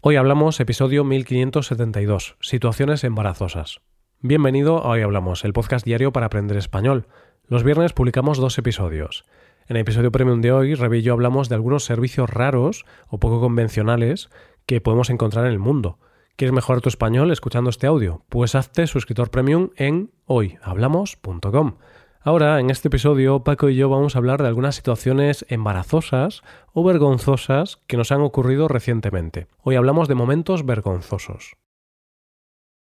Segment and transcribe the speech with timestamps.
[0.00, 3.80] Hoy hablamos episodio 1572, situaciones embarazosas.
[4.20, 7.08] Bienvenido a Hoy Hablamos, el podcast diario para aprender español.
[7.48, 9.24] Los viernes publicamos dos episodios.
[9.66, 13.18] En el episodio premium de hoy, Rebe y yo hablamos de algunos servicios raros o
[13.18, 14.30] poco convencionales
[14.66, 15.98] que podemos encontrar en el mundo.
[16.36, 18.22] ¿Quieres mejorar tu español escuchando este audio?
[18.28, 21.78] Pues hazte suscriptor premium en hoyhablamos.com.
[22.20, 26.42] Ahora, en este episodio, Paco y yo vamos a hablar de algunas situaciones embarazosas
[26.72, 29.46] o vergonzosas que nos han ocurrido recientemente.
[29.62, 31.54] Hoy hablamos de momentos vergonzosos.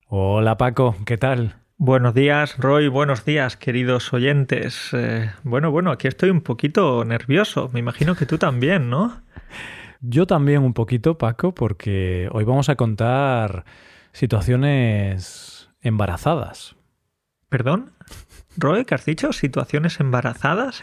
[0.08, 1.58] Hola Paco, ¿qué tal?
[1.78, 2.88] Buenos días, Roy.
[2.88, 4.90] Buenos días, queridos oyentes.
[4.94, 7.70] Eh, bueno, bueno, aquí estoy un poquito nervioso.
[7.74, 9.22] Me imagino que tú también, ¿no?
[10.02, 13.66] Yo también un poquito, Paco, porque hoy vamos a contar
[14.14, 16.78] situaciones embarazadas.
[17.50, 17.92] ¿Perdón?
[18.60, 19.32] Roy, ¿qué has dicho?
[19.32, 20.82] ¿Situaciones embarazadas?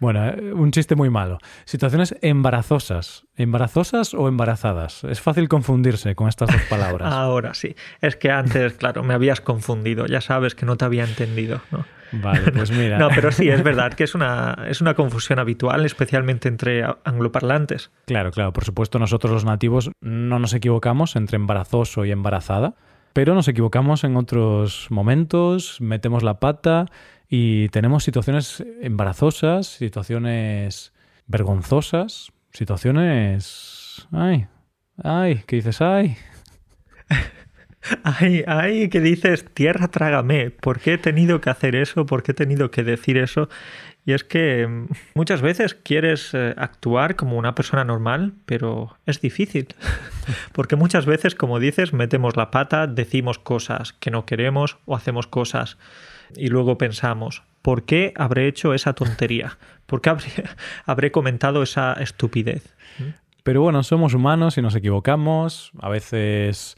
[0.00, 1.38] Bueno, eh, un chiste muy malo.
[1.64, 3.26] Situaciones embarazosas.
[3.36, 5.04] ¿Embarazosas o embarazadas?
[5.04, 7.12] Es fácil confundirse con estas dos palabras.
[7.12, 7.76] Ahora sí.
[8.00, 10.06] Es que antes, claro, me habías confundido.
[10.06, 11.60] Ya sabes que no te había entendido.
[11.70, 11.84] ¿no?
[12.12, 12.98] Vale, pues mira.
[12.98, 17.90] No, pero sí, es verdad que es una, es una confusión habitual, especialmente entre angloparlantes.
[18.06, 18.52] Claro, claro.
[18.52, 22.74] Por supuesto, nosotros los nativos no nos equivocamos entre embarazoso y embarazada.
[23.12, 26.86] Pero nos equivocamos en otros momentos, metemos la pata
[27.28, 30.92] y tenemos situaciones embarazosas, situaciones
[31.26, 34.08] vergonzosas, situaciones...
[34.12, 34.46] ¡Ay!
[35.02, 35.42] ¡Ay!
[35.46, 35.80] ¿Qué dices?
[35.80, 36.16] ¡Ay!
[38.02, 39.44] Ay, ay, ¿qué dices?
[39.54, 40.50] Tierra, trágame.
[40.50, 42.06] ¿Por qué he tenido que hacer eso?
[42.06, 43.48] ¿Por qué he tenido que decir eso?
[44.04, 49.20] Y es que mm, muchas veces quieres eh, actuar como una persona normal, pero es
[49.20, 49.68] difícil.
[50.52, 55.26] Porque muchas veces, como dices, metemos la pata, decimos cosas que no queremos o hacemos
[55.26, 55.78] cosas
[56.36, 59.58] y luego pensamos, ¿por qué habré hecho esa tontería?
[59.86, 60.10] ¿Por qué
[60.86, 62.74] habré, comentado esa estupidez?
[63.42, 66.76] Pero bueno, somos humanos y nos equivocamos, a veces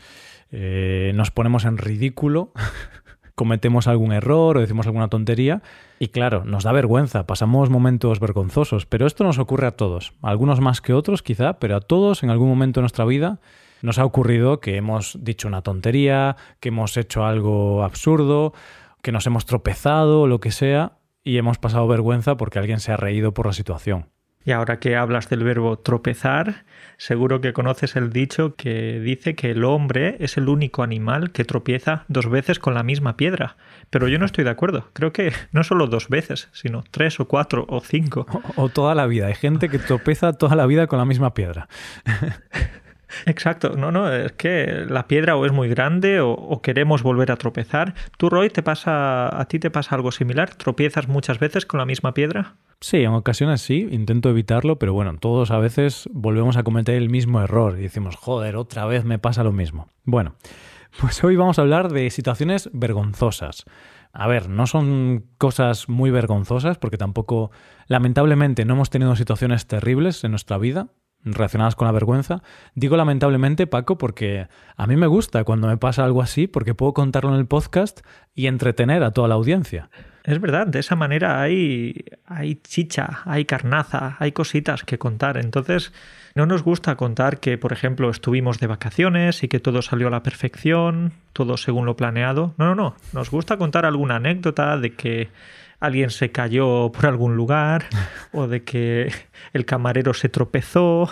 [0.52, 2.52] eh, nos ponemos en ridículo
[3.40, 5.62] cometemos algún error o decimos alguna tontería
[5.98, 10.60] y claro, nos da vergüenza, pasamos momentos vergonzosos, pero esto nos ocurre a todos, algunos
[10.60, 13.40] más que otros quizá, pero a todos en algún momento de nuestra vida
[13.80, 18.52] nos ha ocurrido que hemos dicho una tontería, que hemos hecho algo absurdo,
[19.00, 22.92] que nos hemos tropezado o lo que sea y hemos pasado vergüenza porque alguien se
[22.92, 24.10] ha reído por la situación.
[24.42, 26.64] Y ahora que hablas del verbo tropezar,
[26.96, 31.44] seguro que conoces el dicho que dice que el hombre es el único animal que
[31.44, 33.56] tropieza dos veces con la misma piedra.
[33.90, 34.88] Pero yo no estoy de acuerdo.
[34.94, 38.26] Creo que no solo dos veces, sino tres o cuatro o cinco.
[38.56, 39.26] O, toda la vida.
[39.26, 41.68] Hay gente que tropeza toda la vida con la misma piedra.
[43.26, 47.36] Exacto, no, no, es que la piedra o es muy grande o, queremos volver a
[47.36, 47.94] tropezar.
[48.16, 50.54] ¿Tú, Roy, te pasa, a ti te pasa algo similar?
[50.54, 52.54] ¿Tropiezas muchas veces con la misma piedra?
[52.82, 57.10] Sí, en ocasiones sí, intento evitarlo, pero bueno, todos a veces volvemos a cometer el
[57.10, 59.88] mismo error y decimos, joder, otra vez me pasa lo mismo.
[60.04, 60.36] Bueno,
[61.00, 63.64] pues hoy vamos a hablar de situaciones vergonzosas.
[64.12, 67.50] A ver, no son cosas muy vergonzosas porque tampoco,
[67.86, 70.88] lamentablemente, no hemos tenido situaciones terribles en nuestra vida,
[71.22, 72.42] relacionadas con la vergüenza.
[72.74, 76.94] Digo lamentablemente, Paco, porque a mí me gusta cuando me pasa algo así, porque puedo
[76.94, 78.00] contarlo en el podcast
[78.34, 79.90] y entretener a toda la audiencia.
[80.24, 85.38] Es verdad, de esa manera hay, hay chicha, hay carnaza, hay cositas que contar.
[85.38, 85.92] Entonces,
[86.34, 90.10] no nos gusta contar que, por ejemplo, estuvimos de vacaciones y que todo salió a
[90.10, 92.54] la perfección, todo según lo planeado.
[92.58, 92.96] No, no, no.
[93.12, 95.28] Nos gusta contar alguna anécdota de que
[95.80, 97.86] alguien se cayó por algún lugar
[98.32, 99.12] o de que
[99.52, 101.10] el camarero se tropezó.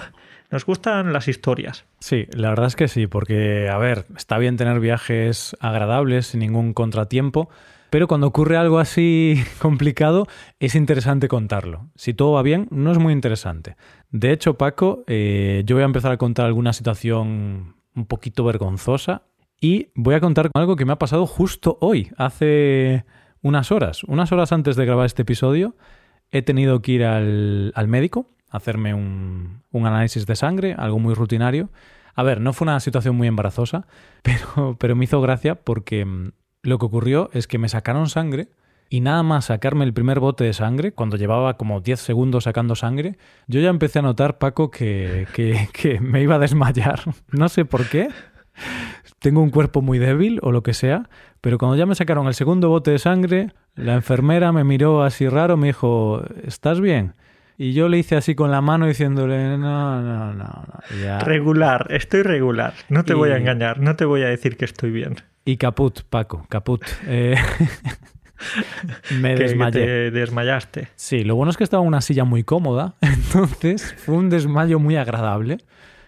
[0.51, 1.85] Nos gustan las historias.
[2.01, 6.41] Sí, la verdad es que sí, porque, a ver, está bien tener viajes agradables sin
[6.41, 7.51] ningún contratiempo,
[7.91, 10.26] pero cuando ocurre algo así complicado
[10.60, 11.91] es interesante contarlo.
[11.94, 13.76] Si todo va bien, no es muy interesante.
[14.10, 19.22] De hecho, Paco, eh, yo voy a empezar a contar alguna situación un poquito vergonzosa
[19.60, 23.04] y voy a contar algo que me ha pasado justo hoy, hace
[23.43, 25.75] unas horas, unas horas antes de grabar este episodio,
[26.31, 31.71] he tenido que ir al, médico a hacerme un, análisis de sangre, algo muy rutinario.
[32.15, 33.86] A ver, no fue una situación muy embarazosa,
[34.22, 36.30] pero, pero me hizo gracia porque mm,
[36.68, 38.48] lo que ocurrió es que me sacaron sangre
[38.91, 42.74] y nada más sacarme el primer bote de sangre, cuando llevaba como 10 segundos sacando
[42.74, 47.00] sangre, yo ya empecé a notar, Paco, que, que, me iba a desmayar.
[47.30, 48.09] No sé por qué
[49.18, 51.09] tengo un cuerpo muy débil o lo que sea,
[51.41, 55.28] pero cuando ya me sacaron el segundo bote de sangre, la enfermera me miró así
[55.28, 57.15] raro, me dijo, ¿estás bien?
[57.60, 60.65] Y yo le hice así con la mano diciéndole, no, no, no,
[61.25, 64.93] Regular, estoy regular, no te voy a engañar, no te voy a decir que estoy
[64.93, 65.16] bien.
[65.45, 66.84] Y caput, Paco, caput.
[67.09, 67.34] Eh,
[69.21, 69.72] me desmayé.
[69.72, 70.87] te desmayaste.
[70.95, 74.78] Sí, lo bueno es que estaba en una silla muy cómoda, entonces fue un desmayo
[74.78, 75.59] muy agradable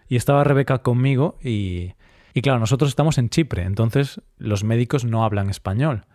[0.06, 1.94] y estaba Rebeca conmigo y,
[2.32, 6.06] y claro, nosotros estamos en Chipre, entonces los médicos no hablan español.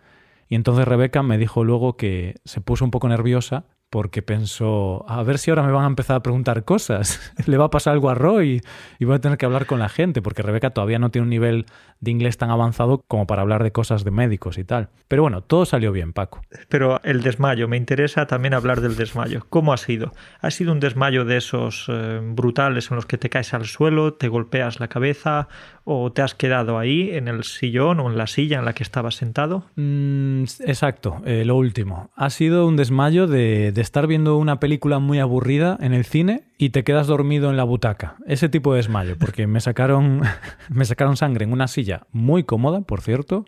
[0.48, 5.22] Y entonces Rebeca me dijo luego que se puso un poco nerviosa porque pensó, a
[5.22, 8.10] ver si ahora me van a empezar a preguntar cosas, le va a pasar algo
[8.10, 8.60] a Roy
[8.98, 11.30] y voy a tener que hablar con la gente, porque Rebeca todavía no tiene un
[11.30, 11.64] nivel
[12.00, 14.90] de inglés tan avanzado como para hablar de cosas de médicos y tal.
[15.08, 16.42] Pero bueno, todo salió bien, Paco.
[16.68, 19.46] Pero el desmayo, me interesa también hablar del desmayo.
[19.48, 20.12] ¿Cómo ha sido?
[20.42, 24.12] ¿Ha sido un desmayo de esos eh, brutales en los que te caes al suelo,
[24.12, 25.48] te golpeas la cabeza
[25.84, 28.82] o te has quedado ahí en el sillón o en la silla en la que
[28.82, 29.64] estabas sentado?
[29.76, 32.10] Mm, exacto, eh, lo último.
[32.14, 36.42] Ha sido un desmayo de, de estar viendo una película muy aburrida en el cine
[36.58, 38.16] y te quedas dormido en la butaca.
[38.26, 40.22] Ese tipo de desmayo, porque me sacaron,
[40.68, 43.44] me sacaron sangre en una silla muy cómoda, por cierto,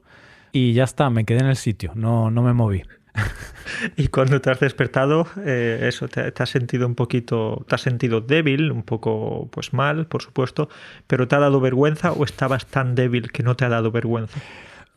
[0.52, 2.82] y ya está, me quedé en el sitio, no, no me moví.
[3.96, 7.80] Y cuando te has despertado, eh, eso, te, te, has sentido un poquito, te has
[7.80, 10.68] sentido débil, un poco pues mal, por supuesto,
[11.06, 14.40] pero ¿te ha dado vergüenza o estabas tan débil que no te ha dado vergüenza?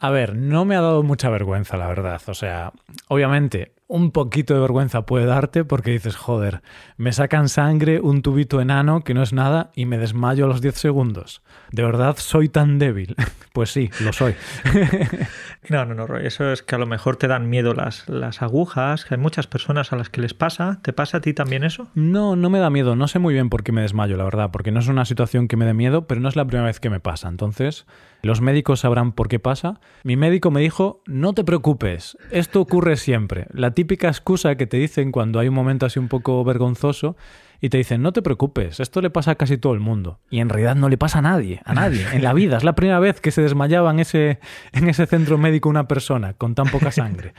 [0.02, 2.20] A ver, no me ha dado mucha vergüenza, la verdad.
[2.26, 2.74] O sea,
[3.08, 6.62] obviamente, un poquito de vergüenza puede darte porque dices, joder,
[6.96, 10.62] me sacan sangre un tubito enano que no es nada y me desmayo a los
[10.62, 11.42] 10 segundos.
[11.72, 13.16] ¿De verdad soy tan débil?
[13.54, 14.34] Pues sí, lo soy.
[15.70, 16.26] no, no, no, Roy.
[16.26, 19.06] Eso es que a lo mejor te dan miedo las, las agujas.
[19.12, 20.80] Hay muchas personas a las que les pasa.
[20.84, 21.90] ¿Te pasa a ti también eso?
[21.94, 22.96] No, no me da miedo.
[22.96, 24.52] No sé muy bien por qué me desmayo, la verdad.
[24.54, 26.80] Porque no es una situación que me dé miedo, pero no es la primera vez
[26.80, 27.28] que me pasa.
[27.28, 27.86] Entonces,
[28.22, 29.82] los médicos sabrán por qué pasa.
[30.04, 33.48] Mi médico me dijo, no te preocupes, esto ocurre siempre.
[33.52, 37.18] La típica excusa que te dicen cuando hay un momento así un poco vergonzoso
[37.60, 40.20] y te dicen, no te preocupes, esto le pasa a casi todo el mundo.
[40.30, 42.58] Y en realidad no le pasa a nadie, a nadie, en la vida.
[42.58, 44.40] Es la primera vez que se desmayaba en ese,
[44.72, 47.34] en ese centro médico una persona con tan poca sangre.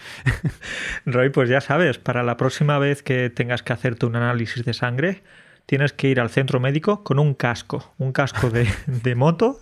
[1.07, 4.75] Roy, pues ya sabes, para la próxima vez que tengas que hacerte un análisis de
[4.75, 5.23] sangre,
[5.67, 9.61] tienes que ir al centro médico con un casco, un casco de, de moto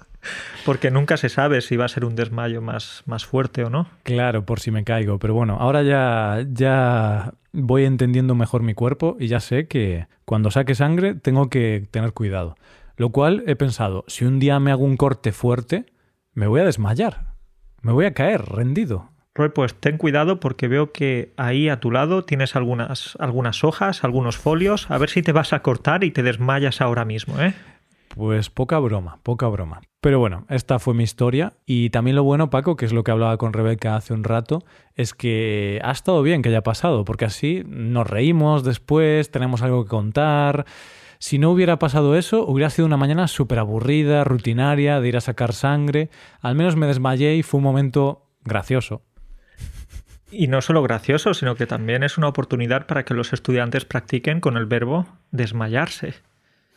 [0.64, 3.88] porque nunca se sabe si va a ser un desmayo más, más fuerte o no.
[4.02, 5.18] Claro, por si me caigo.
[5.18, 10.50] Pero bueno, ahora ya, ya voy entendiendo mejor mi cuerpo y ya sé que cuando
[10.50, 12.56] saque sangre tengo que tener cuidado.
[12.96, 15.86] Lo cual he pensado, si un día me hago un corte fuerte,
[16.34, 17.34] me voy a desmayar.
[17.82, 19.10] Me voy a caer rendido.
[19.34, 24.04] Roy, pues ten cuidado porque veo que ahí a tu lado tienes algunas, algunas hojas,
[24.04, 24.90] algunos folios.
[24.90, 27.54] A ver si te vas a cortar y te desmayas ahora mismo, ¿eh?
[28.08, 29.80] Pues poca broma, poca broma.
[30.00, 33.10] Pero bueno, esta fue mi historia y también lo bueno, Paco, que es lo que
[33.10, 34.64] hablaba con Rebeca hace un rato,
[34.96, 39.84] es que ha estado bien que haya pasado, porque así nos reímos después, tenemos algo
[39.84, 40.64] que contar.
[41.18, 45.20] Si no hubiera pasado eso, hubiera sido una mañana súper aburrida, rutinaria, de ir a
[45.20, 46.08] sacar sangre.
[46.40, 49.02] Al menos me desmayé y fue un momento gracioso.
[50.30, 54.40] Y no solo gracioso, sino que también es una oportunidad para que los estudiantes practiquen
[54.40, 56.14] con el verbo desmayarse.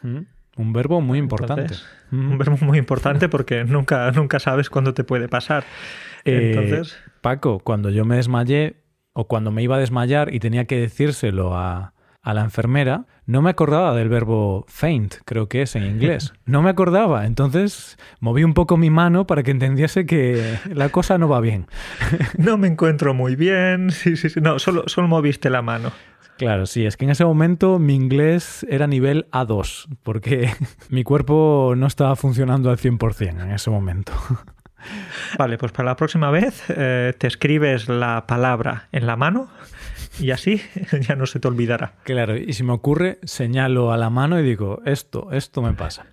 [0.02, 0.24] ¿Mm?
[0.56, 1.62] Un verbo muy importante.
[1.62, 5.64] Entonces, un verbo muy importante porque nunca, nunca sabes cuándo te puede pasar.
[6.26, 6.94] Entonces...
[6.94, 8.84] Eh, Paco, cuando yo me desmayé
[9.14, 13.42] o cuando me iba a desmayar y tenía que decírselo a, a la enfermera, no
[13.42, 16.34] me acordaba del verbo faint, creo que es en inglés.
[16.46, 17.26] No me acordaba.
[17.26, 21.68] Entonces moví un poco mi mano para que entendiese que la cosa no va bien.
[22.38, 23.92] No me encuentro muy bien.
[23.92, 24.40] Sí, sí, sí.
[24.42, 25.92] No, solo, solo moviste la mano.
[26.38, 30.50] Claro, sí, es que en ese momento mi inglés era nivel A2, porque
[30.90, 34.14] mi cuerpo no estaba funcionando al 100% en ese momento.
[35.38, 39.50] Vale, pues para la próxima vez eh, te escribes la palabra en la mano
[40.20, 40.62] y así
[41.08, 41.94] ya no se te olvidará.
[42.04, 46.06] Claro, y si me ocurre, señalo a la mano y digo, esto, esto me pasa.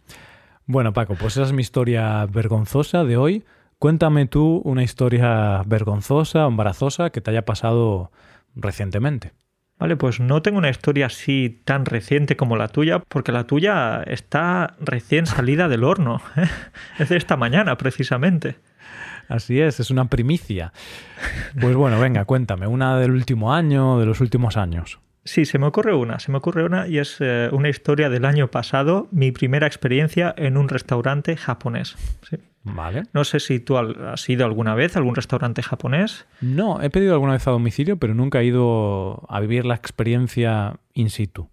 [0.67, 3.45] Bueno, Paco, pues esa es mi historia vergonzosa de hoy.
[3.79, 8.12] Cuéntame tú una historia vergonzosa, embarazosa, que te haya pasado
[8.55, 9.33] recientemente.
[9.81, 14.03] Vale, pues no tengo una historia así tan reciente como la tuya, porque la tuya
[14.03, 16.21] está recién salida del horno.
[16.37, 16.45] ¿eh?
[16.99, 18.57] Es de esta mañana, precisamente.
[19.27, 20.75] Así es, es una primicia.
[21.59, 25.01] Pues bueno, venga, cuéntame, una del último año, de los últimos años.
[25.25, 28.27] Sí, se me ocurre una, se me ocurre una y es eh, una historia del
[28.27, 31.97] año pasado, mi primera experiencia en un restaurante japonés.
[32.29, 32.37] ¿sí?
[32.62, 33.05] Vale.
[33.12, 36.26] No sé si tú has ido alguna vez a algún restaurante japonés.
[36.40, 40.76] No, he pedido alguna vez a domicilio, pero nunca he ido a vivir la experiencia
[40.93, 41.49] in situ.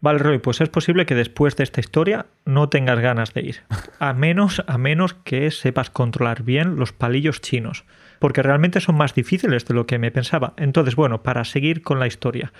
[0.00, 3.56] Vale, Roy, pues es posible que después de esta historia no tengas ganas de ir.
[4.00, 7.84] A menos, a menos que sepas controlar bien los palillos chinos.
[8.18, 10.54] Porque realmente son más difíciles de lo que me pensaba.
[10.56, 12.52] Entonces, bueno, para seguir con la historia.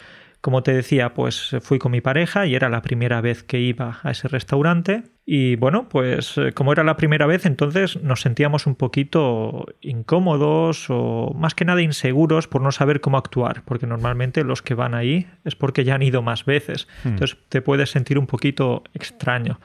[0.43, 4.01] Como te decía, pues fui con mi pareja y era la primera vez que iba
[4.03, 5.05] a ese restaurante.
[5.25, 11.33] Y bueno, pues como era la primera vez, entonces nos sentíamos un poquito incómodos o
[11.37, 15.29] más que nada inseguros por no saber cómo actuar, porque normalmente los que van ahí
[15.45, 16.89] es porque ya han ido más veces.
[17.05, 19.61] Entonces te puedes sentir un poquito extraño.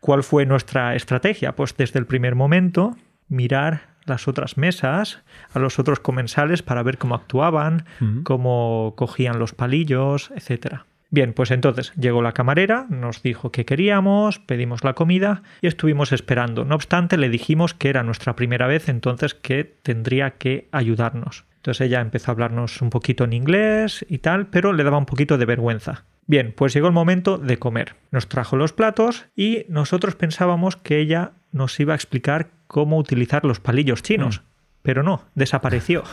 [0.00, 1.54] ¿Cuál fue nuestra estrategia?
[1.54, 2.96] Pues desde el primer momento
[3.28, 7.84] mirar las otras mesas, a los otros comensales para ver cómo actuaban,
[8.24, 10.86] cómo cogían los palillos, etcétera.
[11.10, 16.10] Bien, pues entonces llegó la camarera, nos dijo que queríamos, pedimos la comida y estuvimos
[16.10, 16.64] esperando.
[16.64, 21.44] No obstante, le dijimos que era nuestra primera vez, entonces que tendría que ayudarnos.
[21.56, 25.04] Entonces ella empezó a hablarnos un poquito en inglés y tal, pero le daba un
[25.04, 26.06] poquito de vergüenza.
[26.26, 27.94] Bien, pues llegó el momento de comer.
[28.10, 33.44] Nos trajo los platos y nosotros pensábamos que ella nos iba a explicar cómo utilizar
[33.44, 34.44] los palillos chinos, mm.
[34.82, 36.04] pero no, desapareció.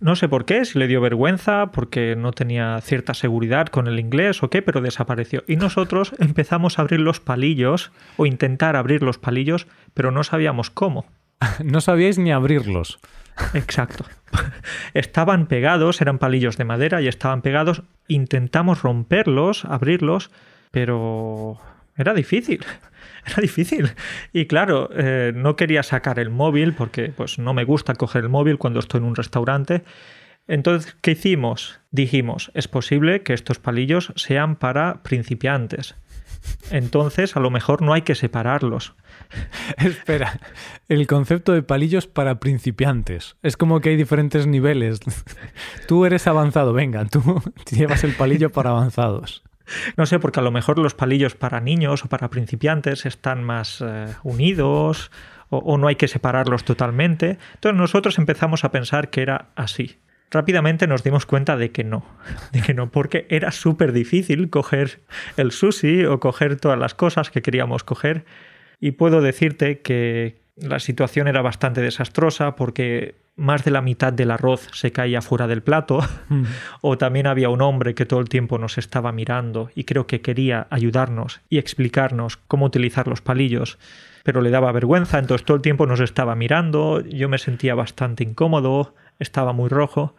[0.00, 3.98] No sé por qué, si le dio vergüenza, porque no tenía cierta seguridad con el
[3.98, 5.44] inglés o qué, pero desapareció.
[5.46, 10.70] Y nosotros empezamos a abrir los palillos o intentar abrir los palillos, pero no sabíamos
[10.70, 11.06] cómo.
[11.64, 12.98] No sabíais ni abrirlos.
[13.54, 14.04] Exacto.
[14.94, 17.82] Estaban pegados, eran palillos de madera y estaban pegados.
[18.08, 20.30] Intentamos romperlos, abrirlos,
[20.70, 21.58] pero
[21.96, 22.64] era difícil.
[23.26, 23.90] Era difícil.
[24.32, 28.28] Y claro, eh, no quería sacar el móvil porque pues, no me gusta coger el
[28.28, 29.84] móvil cuando estoy en un restaurante.
[30.46, 31.80] Entonces, ¿qué hicimos?
[31.90, 35.94] Dijimos, es posible que estos palillos sean para principiantes.
[36.70, 38.94] Entonces, a lo mejor no hay que separarlos.
[39.76, 40.40] Espera,
[40.88, 43.36] el concepto de palillos para principiantes.
[43.42, 45.00] Es como que hay diferentes niveles.
[45.86, 49.42] Tú eres avanzado, venga, tú llevas el palillo para avanzados.
[49.96, 53.80] No sé, porque a lo mejor los palillos para niños o para principiantes están más
[53.80, 55.10] eh, unidos
[55.50, 57.38] o, no hay que separarlos totalmente.
[57.54, 59.96] Entonces nosotros empezamos a pensar que era así.
[60.30, 62.04] Rápidamente nos dimos cuenta de que no,
[62.52, 65.00] de que no, porque era súper difícil coger
[65.36, 68.24] el sushi o coger todas las cosas que queríamos coger.
[68.80, 74.32] Y puedo decirte que la situación era bastante desastrosa porque más de la mitad del
[74.32, 76.44] arroz se caía fuera del plato, mm.
[76.80, 80.20] o también había un hombre que todo el tiempo nos estaba mirando y creo que
[80.20, 83.78] quería ayudarnos y explicarnos cómo utilizar los palillos,
[84.24, 88.24] pero le daba vergüenza, entonces todo el tiempo nos estaba mirando, yo me sentía bastante
[88.24, 90.16] incómodo, estaba muy rojo.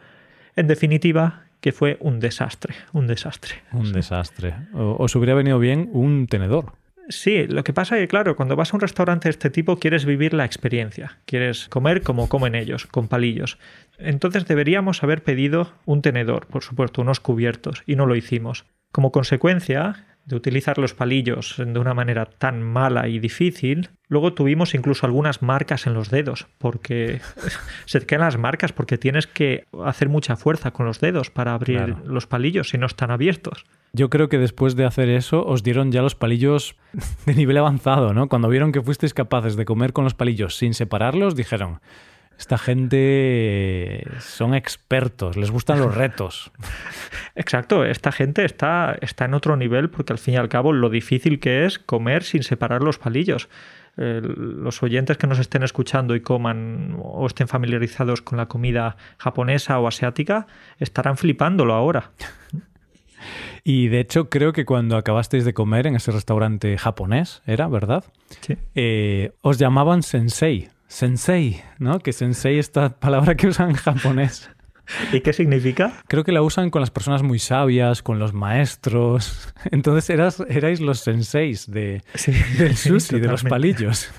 [0.56, 3.56] En definitiva, que fue un desastre, un desastre.
[3.72, 4.56] Un desastre.
[4.74, 6.74] Os hubiera venido bien un tenedor.
[7.10, 9.80] Sí, lo que pasa es que, claro, cuando vas a un restaurante de este tipo
[9.80, 13.58] quieres vivir la experiencia, quieres comer como comen ellos, con palillos.
[13.98, 18.66] Entonces deberíamos haber pedido un tenedor, por supuesto, unos cubiertos, y no lo hicimos.
[18.92, 24.76] Como consecuencia de utilizar los palillos de una manera tan mala y difícil, luego tuvimos
[24.76, 27.22] incluso algunas marcas en los dedos, porque
[27.86, 31.96] se quedan las marcas porque tienes que hacer mucha fuerza con los dedos para abrir
[32.06, 33.66] los palillos si no están abiertos.
[33.92, 36.76] Yo creo que después de hacer eso os dieron ya los palillos
[37.26, 38.30] de nivel avanzado, ¿no?
[38.30, 41.80] Cuando vieron que fuisteis capaces de comer con los palillos sin separarlos, dijeron,
[42.40, 46.52] esta gente son expertos, les gustan los retos.
[47.36, 50.90] Exacto, esta gente está, está en otro nivel porque al fin y al cabo lo
[50.90, 53.50] difícil que es comer sin separar los palillos.
[53.98, 59.78] los oyentes que nos estén escuchando y coman o estén familiarizados con la comida japonesa
[59.80, 62.12] o asiática estarán flipándolo ahora.
[63.64, 68.04] Y de hecho, creo que cuando acabasteis de comer en ese restaurante japonés, ¿era verdad?
[68.42, 68.58] Sí.
[68.76, 70.70] Eh, os llamaban sensei.
[70.88, 72.00] Sensei, ¿no?
[72.00, 74.50] Que sensei es esta palabra que usan en japonés.
[75.14, 75.94] ¿Y qué significa?
[76.08, 79.54] Creo que la usan con las personas muy sabias, con los maestros.
[79.72, 82.02] Entonces eras, erais los senseis de,
[82.58, 84.12] del sushi, de los palillos.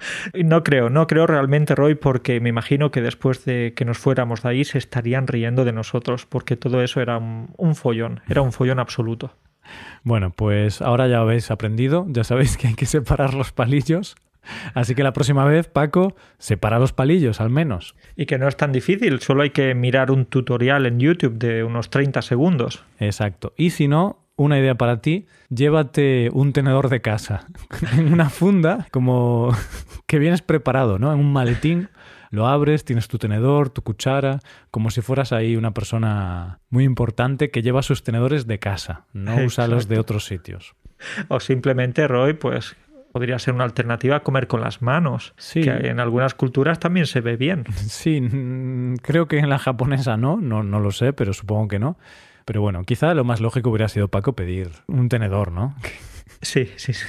[0.44, 4.42] No creo, no creo realmente, Roy, porque me imagino que después de que nos fuéramos
[4.42, 8.52] de ahí se estarían riendo de nosotros, porque todo eso era un, follón, era un
[8.52, 9.34] follón absoluto.
[10.02, 14.16] Bueno, pues ahora ya habéis aprendido, ya sabéis que hay que separar los palillos.
[14.72, 17.94] Así que la próxima vez, Paco, separa los palillos al menos.
[18.16, 21.64] Y que no es tan difícil, solo hay que mirar un tutorial en YouTube de
[21.64, 22.84] unos 30 segundos.
[22.98, 23.52] Exacto.
[23.58, 27.46] Y si no, una idea para ti, llévate un tenedor de casa
[27.92, 29.54] en una funda como
[30.06, 31.12] que vienes preparado, ¿no?
[31.12, 31.90] En un maletín,
[32.30, 34.40] lo abres, tienes tu tenedor, tu cuchara,
[34.70, 39.36] como si fueras ahí una persona muy importante que lleva sus tenedores de casa, no
[39.44, 40.74] usa los de otros sitios.
[41.28, 42.76] O simplemente, Roy, pues
[43.12, 45.62] podría ser una alternativa a comer con las manos, sí.
[45.62, 47.64] que en algunas culturas también se ve bien.
[47.74, 48.22] Sí,
[49.02, 51.98] creo que en la japonesa no, no, no lo sé, pero supongo que no.
[52.48, 55.74] Pero bueno, quizá lo más lógico hubiera sido, Paco, pedir un tenedor, ¿no?
[56.40, 57.04] Sí, sí, sí.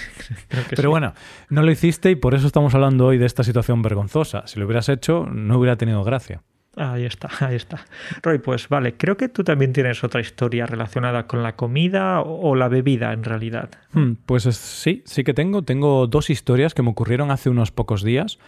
[0.75, 1.13] Pero bueno,
[1.50, 4.46] no lo hiciste y por eso estamos hablando hoy de esta situación vergonzosa.
[4.48, 6.41] Si lo hubieras hecho, no hubiera tenido gracia.
[6.75, 7.86] Ahí está, ahí está.
[8.22, 12.53] Roy, pues vale, creo que tú también tienes otra historia relacionada con la comida o
[12.55, 13.69] la bebida en realidad.
[13.93, 15.62] Hmm, pues sí, sí que tengo.
[15.62, 18.39] Tengo dos historias que me ocurrieron hace unos pocos días.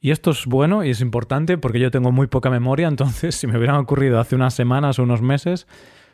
[0.00, 3.46] Y esto es bueno y es importante porque yo tengo muy poca memoria, entonces si
[3.46, 5.66] me hubieran ocurrido hace unas semanas o unos meses,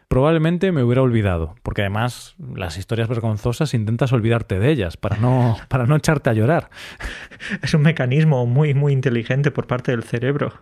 [0.09, 5.57] probablemente me hubiera olvidado, porque además las historias vergonzosas intentas olvidarte de ellas para no,
[5.69, 6.71] para no echarte a llorar.
[7.63, 10.53] Es un mecanismo muy, muy inteligente por parte del cerebro.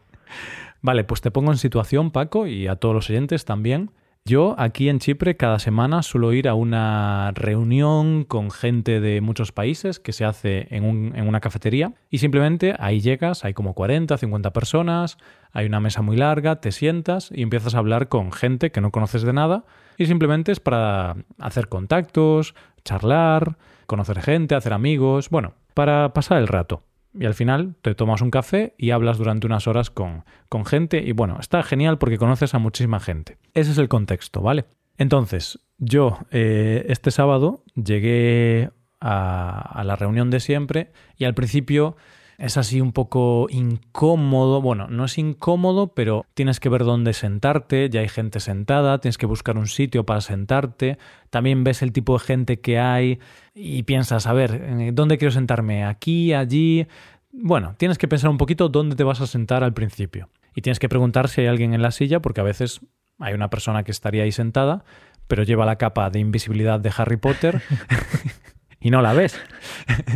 [0.81, 3.93] Vale, pues te pongo en situación, Paco, y a todos los oyentes también.
[4.25, 9.50] Yo aquí en Chipre cada semana suelo ir a una reunión con gente de muchos
[9.50, 14.17] países que se hace en, en, una cafetería y simplemente ahí llegas, hay como 40,
[14.17, 15.19] 50 personas,
[15.50, 18.93] hay una mesa muy larga, te sientas y empiezas a hablar con gente que no
[18.93, 19.64] conoces de nada
[19.99, 26.47] y simplemente es para hacer contactos, charlar, conocer gente, hacer amigos, bueno, para pasar el
[26.47, 30.64] rato y al final te tomas un café y hablas durante unas horas con, con,
[30.64, 33.38] gente y bueno, está genial porque conoces a muchísima gente.
[33.54, 34.64] Ese es el contexto, ¿vale?
[34.99, 41.97] Entonces, yo eh, este sábado llegué a, a la reunión de siempre y al principio
[42.43, 44.61] es así un poco incómodo.
[44.61, 49.17] Bueno, no es incómodo, pero tienes que ver dónde sentarte, ya hay gente sentada, tienes
[49.17, 50.99] que buscar un sitio para sentarte,
[51.31, 53.21] también ves el tipo de gente que hay
[53.55, 55.85] y piensas, a ver, eh, ¿dónde quiero sentarme?
[55.85, 56.33] ¿Aquí?
[56.33, 56.89] ¿Allí?
[57.31, 60.29] Bueno, tienes que pensar un poquito dónde te vas a sentar al principio.
[60.57, 62.81] Y tienes que preguntar si hay alguien en la silla, porque a veces
[63.21, 64.85] hay una persona que estaría ahí sentada,
[65.29, 67.63] pero lleva la capa de invisibilidad de Harry Potter
[68.81, 69.41] y no la ves.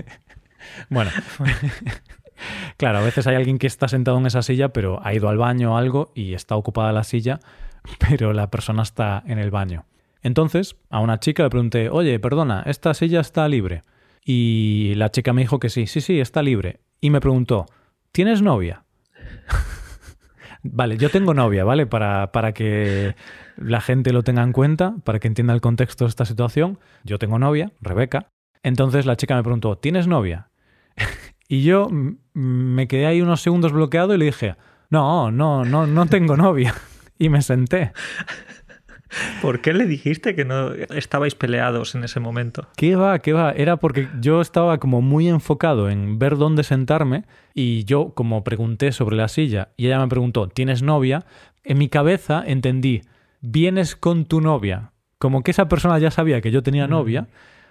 [0.90, 1.12] bueno,
[2.76, 5.38] claro, a veces hay alguien que está sentado en esa silla, pero ha ido al
[5.38, 7.40] baño o algo y está ocupada la silla,
[8.08, 9.84] pero la persona está en el baño.
[10.22, 13.82] Entonces, a una chica le pregunté, oye, perdona, ¿esta silla está libre?
[14.24, 16.80] Y la chica me dijo que sí, sí, sí, está libre.
[17.00, 17.66] Y me preguntó,
[18.10, 18.84] ¿tienes novia?
[20.64, 21.86] vale, yo tengo novia, ¿vale?
[21.86, 23.14] Para, para que
[23.56, 26.80] la gente lo tenga en cuenta, para que entienda el contexto de esta situación.
[27.04, 28.26] Yo tengo novia, Rebeca.
[28.64, 30.48] Entonces la chica me preguntó, ¿tienes novia?
[31.48, 31.88] Y yo
[32.32, 34.56] me quedé ahí unos segundos bloqueado y le dije,
[34.90, 36.74] no, no, no, no tengo novia.
[37.18, 37.92] Y me senté.
[39.40, 42.68] ¿Por qué le dijiste que no estabais peleados en ese momento?
[42.76, 43.18] ¿Qué va?
[43.20, 43.52] ¿Qué va?
[43.52, 47.24] Era porque yo estaba como muy enfocado en ver dónde sentarme
[47.54, 51.24] y yo como pregunté sobre la silla y ella me preguntó, ¿tienes novia?
[51.64, 53.00] En mi cabeza entendí,
[53.40, 54.92] vienes con tu novia.
[55.18, 57.28] Como que esa persona ya sabía que yo tenía novia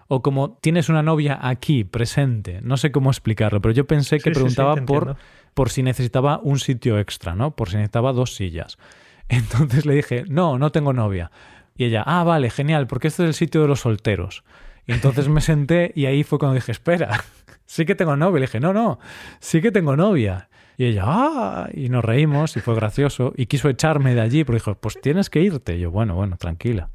[0.07, 2.59] o como tienes una novia aquí, presente.
[2.61, 5.17] No sé cómo explicarlo, pero yo pensé que preguntaba por,
[5.53, 7.55] por si necesitaba un sitio extra, ¿no?
[7.55, 8.77] Por si necesitaba dos sillas.
[9.29, 11.31] Entonces le dije, no, no tengo novia.
[11.77, 14.43] Y ella, ah, vale, genial, porque este es el sitio de los solteros.
[14.87, 17.23] Y entonces me senté y ahí fue cuando dije, espera,
[17.65, 18.39] sí que tengo novia.
[18.39, 18.99] Le dije, no, no,
[19.39, 20.47] sí que tengo novia.
[20.77, 23.33] Y ella, ah, y nos reímos y fue gracioso.
[23.37, 25.77] Y quiso echarme de allí, pero dijo, pues tienes que irte.
[25.77, 26.89] Y yo, bueno, bueno, tranquila.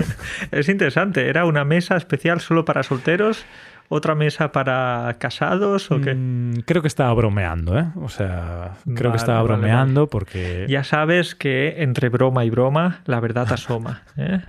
[0.50, 3.44] es interesante, ¿era una mesa especial solo para solteros?
[3.88, 6.14] ¿Otra mesa para casados o qué?
[6.14, 7.86] Mm, creo que estaba bromeando, ¿eh?
[7.96, 10.64] O sea, creo que estaba bromeando porque...
[10.68, 14.40] Ya sabes que entre broma y broma la verdad asoma, ¿eh?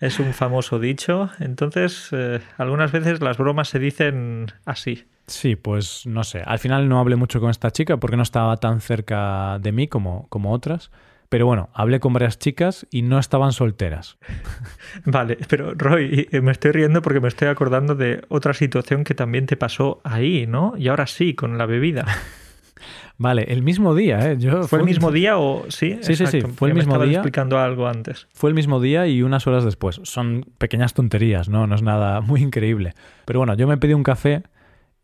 [0.00, 1.30] Es un famoso dicho.
[1.38, 5.06] Entonces, eh, algunas veces las bromas se dicen así.
[5.26, 6.42] Sí, pues no sé.
[6.44, 9.88] Al final no hablé mucho con esta chica porque no estaba tan cerca de mí
[9.88, 10.90] como, como otras.
[11.30, 14.18] Pero bueno, hablé con varias chicas y no estaban solteras.
[15.04, 19.46] Vale, pero Roy, me estoy riendo porque me estoy acordando de otra situación que también
[19.46, 20.74] te pasó ahí, ¿no?
[20.76, 22.06] Y ahora sí, con la bebida.
[23.16, 24.36] Vale, el mismo día, ¿eh?
[24.38, 25.98] Yo, ¿Fue, el mismo día o sí?
[26.02, 27.18] Sí, sí, sí, fue el mismo día.
[27.18, 28.26] explicando algo antes.
[28.32, 30.00] Fue el mismo día y unas horas después.
[30.02, 31.66] Son pequeñas tonterías, ¿no?
[31.66, 32.94] No es nada muy increíble.
[33.24, 34.42] Pero bueno, yo me pedí un café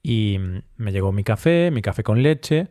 [0.02, 0.38] y
[0.76, 2.68] me llegó mi café, mi café con leche.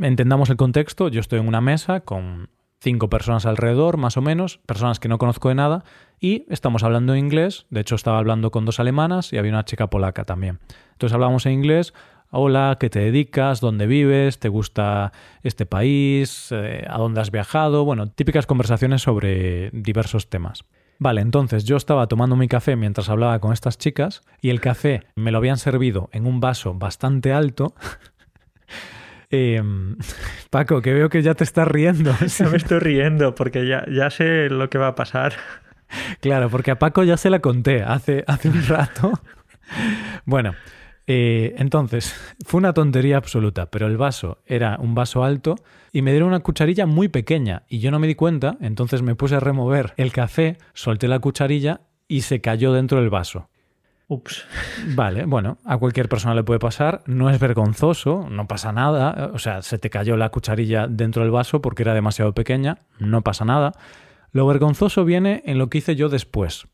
[0.00, 4.58] Entendamos el contexto, yo estoy en una mesa con cinco personas alrededor, más o menos,
[4.66, 5.84] personas que no conozco de nada,
[6.18, 7.66] y estamos hablando en inglés.
[7.70, 10.60] De hecho, estaba hablando con dos alemanas y había una chica polaca también.
[10.92, 11.92] Entonces hablamos en inglés,
[12.32, 13.60] Hola, ¿qué te dedicas?
[13.60, 14.38] ¿Dónde vives?
[14.38, 16.52] ¿Te gusta este país?
[16.52, 17.84] Eh, ¿A dónde has viajado?
[17.84, 20.64] Bueno, típicas conversaciones sobre diversos temas.
[21.00, 25.04] Vale, entonces yo estaba tomando mi café mientras hablaba con estas chicas y el café
[25.16, 27.74] me lo habían servido en un vaso bastante alto.
[29.32, 29.96] Em,
[30.50, 32.12] Paco, que veo que ya te estás riendo.
[32.38, 35.34] Ya me estoy riendo porque ya, ya sé lo que va a pasar.
[36.20, 39.12] Claro, porque a Paco ya se la conté hace, hace un rato.
[40.24, 40.54] Bueno,
[41.12, 42.14] eh, entonces,
[42.46, 45.56] fue una tontería absoluta, pero el vaso era un vaso alto
[45.92, 49.16] y me dieron una cucharilla muy pequeña y yo no me di cuenta, entonces me
[49.16, 53.48] puse a remover el café, solté la cucharilla y se cayó dentro del vaso.
[54.06, 54.44] Ups.
[54.94, 59.40] Vale, bueno, a cualquier persona le puede pasar, no es vergonzoso, no pasa nada, o
[59.40, 63.44] sea, se te cayó la cucharilla dentro del vaso porque era demasiado pequeña, no pasa
[63.44, 63.72] nada.
[64.30, 66.68] Lo vergonzoso viene en lo que hice yo después.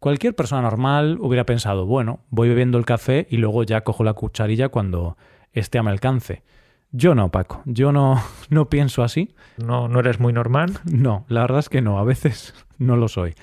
[0.00, 4.14] Cualquier persona normal hubiera pensado, bueno, voy bebiendo el café y luego ya cojo la
[4.14, 5.16] cucharilla cuando
[5.52, 6.44] esté a mi alcance.
[6.92, 9.34] Yo no, Paco, yo no, no pienso así.
[9.56, 10.78] No, no eres muy normal.
[10.84, 13.34] No, la verdad es que no, a veces no lo soy.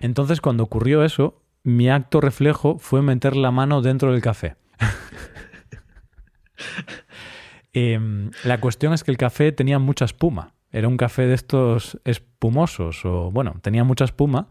[0.00, 4.56] Entonces, cuando ocurrió eso, mi acto reflejo fue meter la mano dentro del café.
[7.76, 10.52] Em, la cuestión es que el café tenía mucha espuma.
[10.70, 14.48] Era un café de estos espumosos, o bueno, tenía mucha espuma.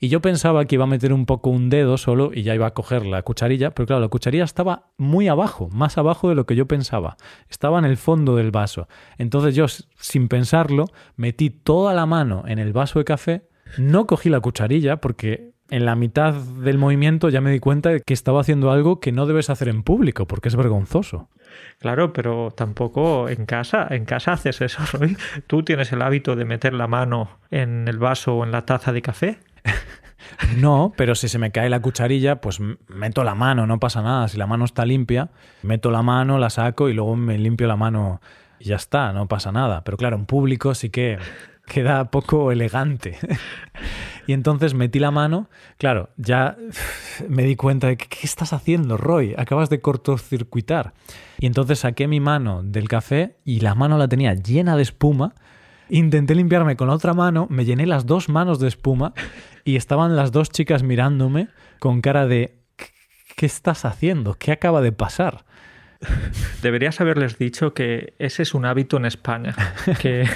[0.00, 2.66] Y yo pensaba que iba a meter un poco un dedo solo y ya iba
[2.66, 6.46] a coger la cucharilla, pero claro, la cucharilla estaba muy abajo, más abajo de lo
[6.46, 7.16] que yo pensaba.
[7.48, 8.88] Estaba en el fondo del vaso.
[9.18, 14.30] Entonces yo, sin pensarlo, metí toda la mano en el vaso de café, no cogí
[14.30, 18.40] la cucharilla porque en la mitad del movimiento ya me di cuenta de que estaba
[18.40, 21.28] haciendo algo que no debes hacer en público porque es vergonzoso.
[21.78, 24.82] Claro, pero tampoco en casa, en casa haces eso.
[25.46, 28.92] ¿Tú tienes el hábito de meter la mano en el vaso o en la taza
[28.92, 29.38] de café?
[30.56, 34.28] No, pero si se me cae la cucharilla, pues meto la mano, no pasa nada.
[34.28, 35.30] Si la mano está limpia,
[35.62, 38.20] meto la mano, la saco y luego me limpio la mano
[38.58, 39.84] y ya está, no pasa nada.
[39.84, 41.18] Pero claro, en público sí que
[41.66, 43.18] queda poco elegante.
[44.26, 46.58] Y entonces metí la mano, claro, ya
[47.30, 49.34] me di cuenta de que, ¿qué estás haciendo, Roy?
[49.38, 50.92] Acabas de cortocircuitar.
[51.38, 55.34] Y entonces saqué mi mano del café y la mano la tenía llena de espuma.
[55.90, 59.14] Intenté limpiarme con la otra mano, me llené las dos manos de espuma
[59.64, 61.48] y estaban las dos chicas mirándome
[61.78, 62.58] con cara de
[63.36, 64.34] ¿qué estás haciendo?
[64.34, 65.44] ¿Qué acaba de pasar?
[66.62, 69.54] Deberías haberles dicho que ese es un hábito en España,
[70.00, 70.28] que,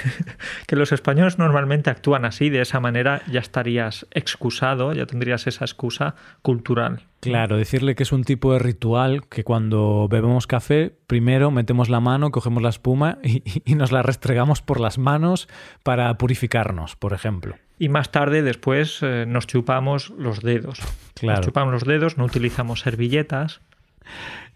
[0.67, 5.65] que, los españoles normalmente actúan así, de esa manera ya estarías excusado, ya tendrías esa
[5.65, 7.03] excusa cultural.
[7.21, 12.01] Claro, decirle que es un tipo de ritual que cuando bebemos café, primero metemos la
[12.01, 15.47] mano, cogemos la espuma y, nos la restregamos por las manos
[15.83, 17.55] para purificarnos, por ejemplo.
[17.79, 20.79] Y más tarde, después, eh, nos chupamos los dedos.
[21.15, 21.37] Claro.
[21.37, 23.61] Nos chupamos los dedos, no utilizamos servilletas.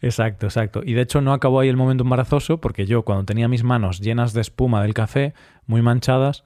[0.02, 0.82] Exacto, exacto.
[0.84, 4.00] Y de hecho no acabó ahí el momento embarazoso porque yo cuando tenía mis manos
[4.00, 5.34] llenas de espuma del café,
[5.66, 6.44] muy manchadas,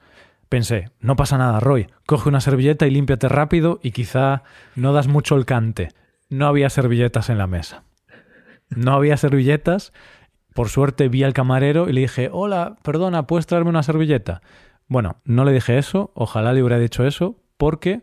[0.48, 4.42] pensé, no pasa nada, Roy, coge una servilleta y límpiate rápido y quizá
[4.74, 5.90] no das mucho el cante.
[6.28, 7.84] No había servilletas en la mesa.
[8.70, 9.92] No había servilletas.
[10.54, 14.42] Por suerte vi al camarero y le dije, hola, perdona, ¿puedes traerme una servilleta?
[14.88, 18.02] Bueno, no le dije eso, ojalá le hubiera dicho eso, porque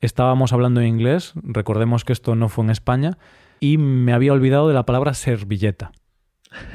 [0.00, 3.18] estábamos hablando en inglés, recordemos que esto no fue en España,
[3.60, 5.92] y me había olvidado de la palabra servilleta.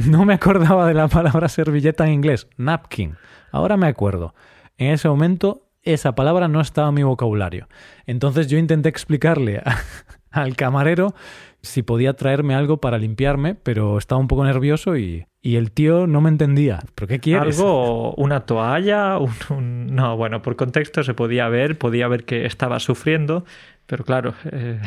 [0.05, 3.15] No me acordaba de la palabra servilleta en inglés, napkin.
[3.51, 4.33] Ahora me acuerdo.
[4.77, 7.67] En ese momento esa palabra no estaba en mi vocabulario.
[8.05, 9.61] Entonces yo intenté explicarle
[10.31, 11.13] al camarero
[11.61, 16.21] si podía traerme algo para limpiarme, pero estaba un poco nervioso y, el tío no
[16.21, 16.79] me entendía.
[16.95, 17.59] ¿Pero qué quieres?
[17.59, 18.13] ¿Algo?
[18.17, 19.19] ¿Una toalla?
[19.49, 23.45] No, bueno, por contexto se podía ver, podía ver que estaba sufriendo,
[23.87, 24.79] pero claro, eh,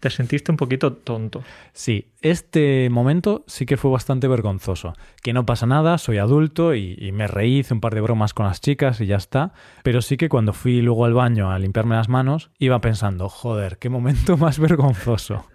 [0.00, 1.42] te sentiste un poquito tonto.
[1.72, 4.94] Sí, este momento sí que fue bastante vergonzoso.
[5.22, 8.34] Que no pasa nada, soy adulto y, y, me reí, hice un par de bromas
[8.34, 9.52] con las chicas y ya está.
[9.82, 13.78] Pero sí que cuando fui luego al baño a limpiarme las manos, iba pensando, joder,
[13.78, 15.46] qué momento más vergonzoso.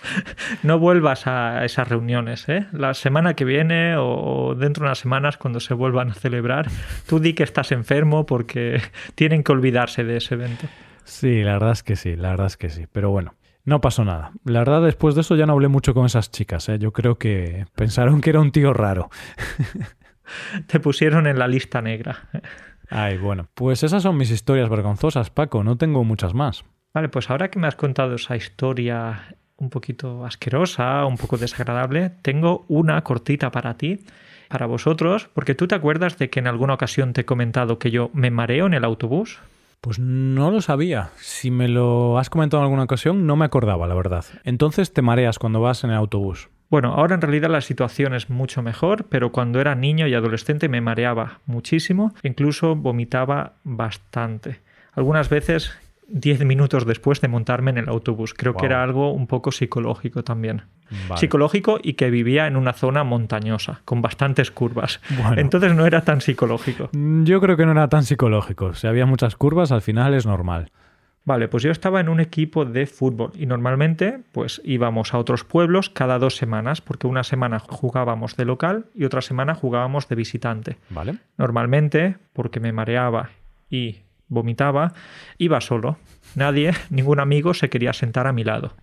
[0.62, 2.66] no vuelvas a esas reuniones, ¿eh?
[2.72, 6.68] La semana que viene o dentro de unas semanas cuando se vuelvan a celebrar,
[7.06, 8.80] tú di que estás enfermo porque
[9.14, 10.66] tienen que olvidarse de ese evento.
[11.04, 12.86] Sí, la verdad es que sí, la verdad es que sí.
[12.90, 13.34] Pero bueno,
[13.64, 14.32] no pasó nada.
[14.44, 16.68] La verdad, después de eso ya no hablé mucho con esas chicas.
[16.68, 16.78] ¿eh?
[16.78, 19.10] Yo creo que pensaron que era un tío raro.
[20.66, 22.28] Te pusieron en la lista negra.
[22.88, 23.48] Ay, bueno.
[23.54, 25.64] Pues esas son mis historias vergonzosas, Paco.
[25.64, 26.64] No tengo muchas más.
[26.94, 32.10] Vale, pues ahora que me has contado esa historia un poquito asquerosa, un poco desagradable,
[32.22, 34.00] tengo una cortita para ti,
[34.48, 37.90] para vosotros, porque tú te acuerdas de que en alguna ocasión te he comentado que
[37.90, 39.38] yo me mareo en el autobús.
[39.82, 41.10] Pues no lo sabía.
[41.16, 44.24] Si me lo has comentado en alguna ocasión, no me acordaba, la verdad.
[44.44, 46.50] Entonces te mareas cuando vas en el autobús.
[46.70, 50.68] Bueno, ahora en realidad la situación es mucho mejor, pero cuando era niño y adolescente
[50.68, 54.60] me mareaba muchísimo, incluso vomitaba bastante.
[54.92, 55.72] Algunas veces
[56.06, 58.34] 10 minutos después de montarme en el autobús.
[58.34, 60.62] Creo que era algo un poco psicológico también.
[61.16, 65.00] Psicológico y que vivía en una zona montañosa, con bastantes curvas.
[65.36, 66.90] Entonces no era tan psicológico.
[66.92, 68.74] Mm, yo creo que no era tan psicológico.
[68.74, 70.70] Si había muchas curvas, al final es normal.
[71.24, 75.44] Vale, pues yo estaba en un equipo de fútbol y normalmente pues íbamos a otros
[75.44, 80.16] pueblos cada dos semanas, porque una semana jugábamos de local y otra semana jugábamos de
[80.16, 80.78] visitante.
[80.90, 81.18] Vale.
[81.38, 83.30] Normalmente, porque me mareaba
[83.70, 84.00] y
[84.32, 84.94] vomitaba,
[85.38, 85.98] iba solo.
[86.34, 88.74] Nadie, ningún amigo se quería sentar a mi lado.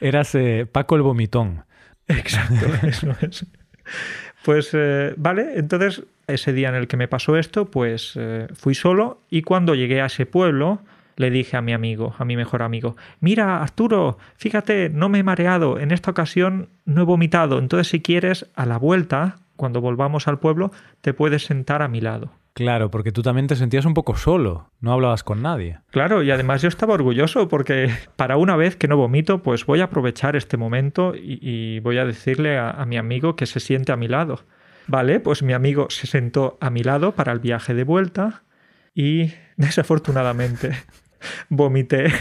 [0.00, 1.64] Eras eh, Paco el vomitón.
[2.08, 3.46] Exacto, eso es.
[4.44, 8.74] Pues eh, vale, entonces ese día en el que me pasó esto, pues eh, fui
[8.74, 10.80] solo y cuando llegué a ese pueblo
[11.16, 15.22] le dije a mi amigo, a mi mejor amigo, mira Arturo, fíjate, no me he
[15.22, 20.26] mareado, en esta ocasión no he vomitado, entonces si quieres, a la vuelta, cuando volvamos
[20.26, 22.32] al pueblo te puedes sentar a mi lado.
[22.54, 25.80] Claro, porque tú también te sentías un poco solo, no hablabas con nadie.
[25.90, 29.80] Claro, y además yo estaba orgulloso porque para una vez que no vomito, pues voy
[29.80, 33.96] a aprovechar este momento y, voy a decirle a mi amigo que se siente a
[33.96, 34.40] mi lado.
[34.86, 38.42] Vale, pues mi amigo se sentó a mi lado para el viaje de vuelta
[38.94, 40.72] y desafortunadamente
[41.48, 42.12] vomité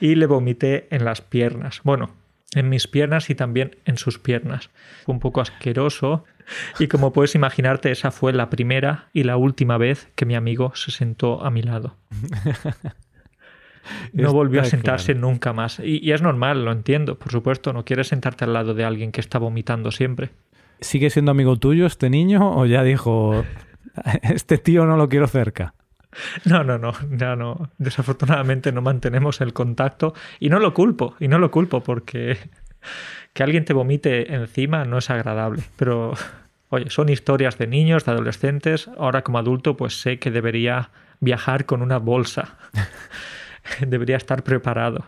[0.00, 1.80] y le vomité en las piernas.
[1.84, 2.10] Bueno,
[2.54, 4.70] en mis piernas y también en sus piernas.
[5.04, 6.24] Fue un poco asqueroso
[6.78, 10.72] y como puedes imaginarte esa fue la primera y la última vez que mi amigo
[10.74, 11.96] se sentó a mi lado.
[14.12, 15.80] No volvió a sentarse nunca más.
[15.80, 19.10] Y, y, es normal, lo entiendo, por supuesto, no quieres sentarte al lado de alguien
[19.10, 20.30] que está vomitando siempre.
[20.80, 23.44] ¿Sigue siendo amigo tuyo este niño o ya dijo,
[24.22, 25.74] este tío no lo quiero cerca?
[26.44, 27.70] No, no, no, ya no.
[27.78, 32.38] Desafortunadamente no mantenemos el contacto y no lo culpo, y no lo culpo porque
[33.32, 36.14] que alguien te vomite encima no es agradable, pero
[36.70, 38.88] oye, son historias de niños, de adolescentes.
[38.98, 42.56] Ahora como adulto pues sé que debería viajar con una bolsa.
[43.86, 45.04] debería estar preparado.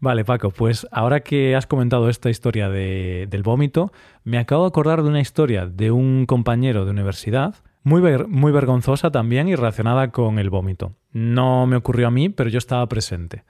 [0.00, 3.92] Vale, Paco, pues ahora que has comentado esta historia de, del vómito,
[4.24, 9.10] me acabo de acordar de una historia de un compañero de universidad, muy, muy vergonzosa
[9.10, 10.94] también y relacionada con el vómito.
[11.10, 13.44] No me ocurrió a mí, pero yo estaba presente.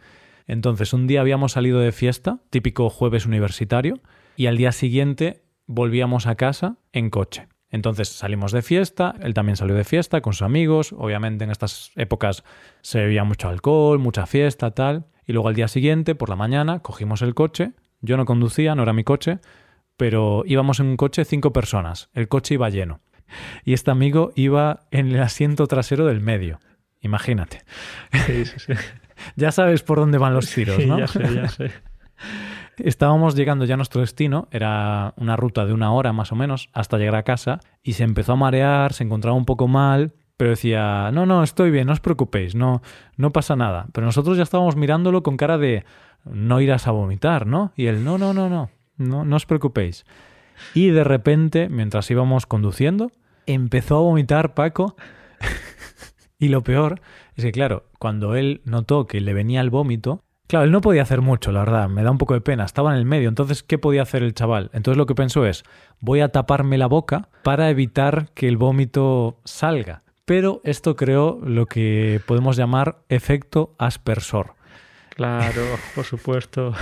[0.46, 4.00] Entonces, un día habíamos salido de fiesta, típico jueves universitario,
[4.36, 7.48] y al día siguiente volvíamos a casa en coche.
[7.70, 11.90] Entonces salimos de fiesta, él también salió de fiesta con sus amigos, obviamente en estas
[11.96, 12.44] épocas
[12.82, 16.80] se bebía mucho alcohol, mucha fiesta, tal, y luego al día siguiente, por la mañana,
[16.80, 17.72] cogimos el coche.
[18.02, 19.38] Yo no conducía, no era mi coche,
[19.96, 22.10] pero íbamos en un coche cinco personas.
[22.12, 23.00] El coche iba lleno.
[23.64, 26.61] Y este amigo iba en el asiento trasero del medio.
[27.00, 27.62] Imagínate.
[28.26, 28.72] Sí, sí, sí.
[29.37, 30.98] ya sabes por dónde van los tiros, ¿no?
[30.98, 31.70] ya sé, ya sé.
[32.78, 36.70] Estábamos llegando ya a nuestro destino, era una ruta de una hora más o menos
[36.72, 40.50] hasta llegar a casa y se empezó a marear, se encontraba un poco mal pero
[40.50, 42.82] decía, no, no, estoy bien, no os preocupéis, no,
[43.16, 43.87] no pasa nada.
[43.92, 45.85] Pero nosotros ya estábamos mirándolo con cara de,
[46.24, 47.72] no irás a vomitar, ¿no?
[47.76, 50.04] Y él, no, no, no, no, no, no os preocupéis.
[50.74, 53.10] Y de repente, mientras íbamos conduciendo,
[53.46, 54.96] empezó a vomitar Paco.
[56.38, 57.00] y lo peor
[57.36, 61.00] es que, claro, cuando él notó que le venía el vómito, Claro, él no podía
[61.00, 63.62] hacer mucho, la verdad, me da un poco de pena, estaba en el medio, entonces,
[63.62, 64.68] ¿qué podía hacer el chaval?
[64.74, 65.62] Entonces lo que pensó es,
[65.98, 71.66] voy a taparme la boca para evitar que el vómito salga pero esto creó lo
[71.66, 74.54] que podemos llamar efecto aspersor.
[75.14, 75.62] Claro,
[75.94, 76.75] por supuesto.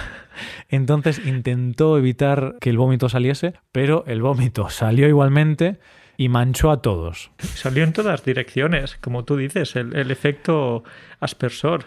[0.68, 5.78] Entonces intentó evitar que el vómito saliese, pero el vómito salió igualmente
[6.16, 7.30] y manchó a todos.
[7.38, 10.84] Salió en todas direcciones, como tú dices, el, el efecto
[11.18, 11.86] aspersor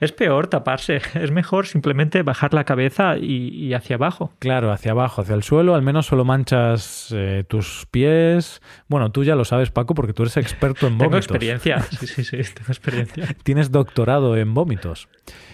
[0.00, 1.00] es peor taparse.
[1.20, 4.32] Es mejor simplemente bajar la cabeza y, hacia abajo.
[4.38, 5.74] Claro, hacia abajo, hacia el suelo.
[5.74, 8.62] Al menos solo manchas eh, tus pies.
[8.88, 11.26] Bueno, tú ya lo sabes, Paco, porque tú eres experto en vómitos.
[11.26, 11.82] Tengo experiencia.
[11.82, 13.28] Sí, sí, sí, tengo experiencia.
[13.42, 15.08] Tienes doctorado en vómitos.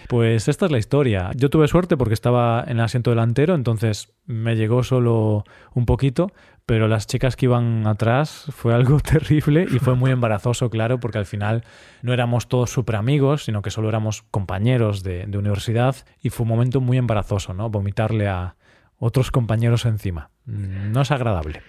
[0.07, 1.31] Pues esta es la historia.
[1.35, 5.43] Yo tuve suerte porque estaba en el asiento delantero, entonces me llegó solo
[5.73, 6.31] un poquito,
[6.65, 11.17] pero las chicas que iban atrás fue algo terrible y fue muy embarazoso, claro, porque
[11.17, 11.65] al final
[12.01, 16.45] no éramos todos súper amigos, sino que solo éramos compañeros de, de, universidad y fue
[16.45, 17.69] un momento muy embarazoso, ¿no?
[17.69, 18.55] Vomitarle a
[18.99, 20.29] otros compañeros encima.
[20.45, 21.61] No es agradable.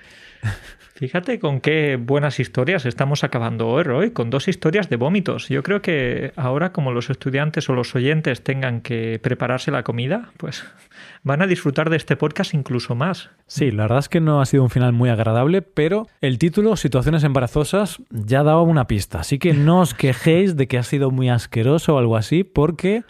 [0.99, 5.49] Fíjate con qué buenas historias estamos acabando hoy, con dos historias de vómitos.
[5.49, 10.31] Yo creo que ahora como los estudiantes o los oyentes tengan que prepararse la comida,
[10.39, 10.65] pues
[11.23, 13.31] van a disfrutar de este podcast incluso más.
[13.47, 16.75] Sí, la verdad es que no ha sido un final muy agradable, pero el título,
[16.75, 19.21] Situaciones embarazosas, ya daba una pista.
[19.21, 23.05] Así que no os quejéis de que ha sido muy asqueroso o algo así, porque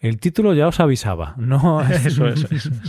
[0.00, 1.34] el título ya os avisaba.
[1.36, 2.26] No, eso,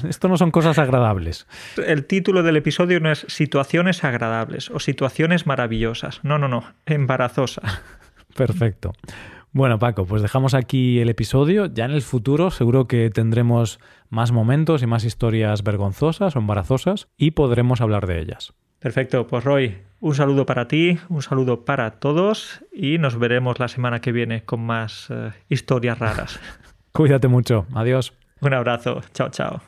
[0.07, 1.47] Esto no son cosas agradables.
[1.85, 6.19] El título del episodio no es situaciones agradables o situaciones maravillosas.
[6.23, 6.63] No, no, no.
[6.85, 7.81] Embarazosas.
[8.35, 8.93] Perfecto.
[9.51, 11.65] Bueno, Paco, pues dejamos aquí el episodio.
[11.65, 17.07] Ya en el futuro seguro que tendremos más momentos y más historias vergonzosas o embarazosas
[17.17, 18.53] y podremos hablar de ellas.
[18.79, 23.67] Perfecto, pues Roy, un saludo para ti, un saludo para todos y nos veremos la
[23.67, 26.39] semana que viene con más eh, historias raras.
[26.99, 27.65] Cuídate mucho.
[27.73, 28.11] Adiós.
[28.41, 29.01] Un abrazo.
[29.13, 29.61] Chao, chao.